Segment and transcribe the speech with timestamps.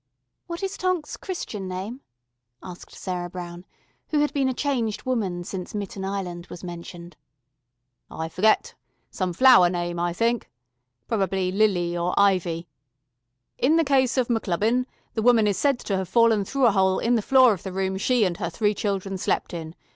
[0.47, 2.01] "What is Tonk's Christian name?"
[2.63, 3.65] asked Sarah Brown,
[4.07, 7.15] who had been a changed woman since Mitten Island was mentioned.
[8.09, 8.73] "I forget.
[9.11, 10.49] Some flower name, I think.
[11.07, 12.67] Probably Lily or Ivy.
[13.59, 16.97] In the case of M'Clubbin, the woman is said to have fallen through a hole
[16.97, 19.75] in the floor of the room she and her three children slept in.